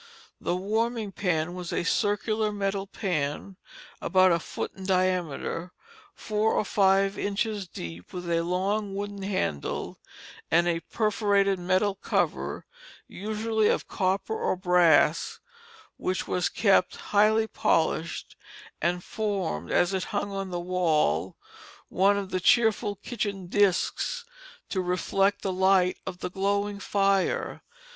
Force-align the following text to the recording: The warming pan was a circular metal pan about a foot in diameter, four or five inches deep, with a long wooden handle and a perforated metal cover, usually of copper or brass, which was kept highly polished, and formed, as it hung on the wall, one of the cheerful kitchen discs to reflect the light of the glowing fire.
The 0.39 0.55
warming 0.55 1.11
pan 1.11 1.53
was 1.53 1.71
a 1.71 1.83
circular 1.83 2.51
metal 2.51 2.87
pan 2.87 3.57
about 4.01 4.31
a 4.31 4.39
foot 4.39 4.71
in 4.75 4.83
diameter, 4.87 5.73
four 6.15 6.53
or 6.53 6.65
five 6.65 7.19
inches 7.19 7.67
deep, 7.67 8.11
with 8.11 8.27
a 8.27 8.41
long 8.41 8.95
wooden 8.95 9.21
handle 9.21 9.99
and 10.49 10.67
a 10.67 10.79
perforated 10.79 11.59
metal 11.59 11.93
cover, 11.93 12.65
usually 13.07 13.67
of 13.67 13.87
copper 13.87 14.33
or 14.35 14.55
brass, 14.55 15.39
which 15.97 16.27
was 16.27 16.49
kept 16.49 16.95
highly 16.95 17.45
polished, 17.45 18.35
and 18.81 19.03
formed, 19.03 19.69
as 19.71 19.93
it 19.93 20.05
hung 20.05 20.31
on 20.31 20.49
the 20.49 20.59
wall, 20.59 21.35
one 21.89 22.17
of 22.17 22.31
the 22.31 22.39
cheerful 22.39 22.95
kitchen 23.03 23.45
discs 23.45 24.25
to 24.69 24.81
reflect 24.81 25.43
the 25.43 25.53
light 25.53 25.99
of 26.07 26.21
the 26.21 26.31
glowing 26.31 26.79
fire. 26.79 27.61